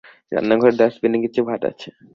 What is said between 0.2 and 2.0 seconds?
রান্নাঘরের ডাষ্টবিনে কিছু ভাত আছে।